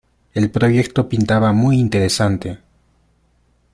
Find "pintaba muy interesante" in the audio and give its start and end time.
1.07-2.57